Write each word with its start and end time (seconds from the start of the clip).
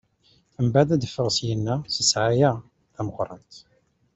Mbeɛd 0.65 0.89
ad 0.95 0.99
d-ffɣen 1.01 1.31
syenna 1.37 1.75
s 1.93 1.95
ssɛaya 2.03 2.51
tameqrant. 2.95 3.53